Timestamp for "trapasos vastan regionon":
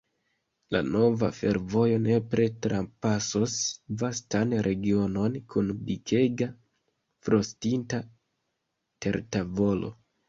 2.65-5.35